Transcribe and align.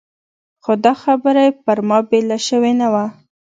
خو 0.63 0.73
دا 0.85 0.93
خبره 1.03 1.41
یې 1.47 1.51
پر 1.63 1.77
ما 1.87 1.97
بېله 2.09 2.37
شوې 2.47 2.71
نه 2.81 2.87
وه. 2.93 3.05